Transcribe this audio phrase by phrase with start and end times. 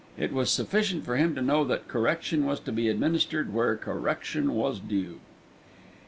[0.17, 4.55] It was sufficient for him to know that correction was to be administered where correction
[4.55, 5.19] was due.